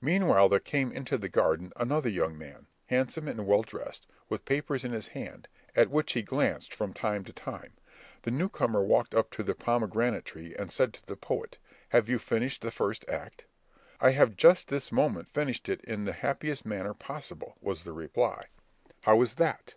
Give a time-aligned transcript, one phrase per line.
[0.00, 4.84] Meanwhile there came into the garden another young man, handsome and well dressed, with papers
[4.84, 7.72] in his hand, at which he glanced from time to time.
[8.22, 11.58] The new comer walked up to the pomegranate tree, and said to the poet,
[11.90, 13.46] "Have you finished the first act?"
[14.00, 18.46] "I have just this moment finished it in the happiest manner possible," was the reply.
[19.02, 19.76] "How is that?"